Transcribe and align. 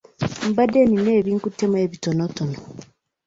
Mbadde 0.49 0.79
nina 0.85 1.11
ebinkuttemu 1.19 1.75
ebitonotono. 1.85 2.59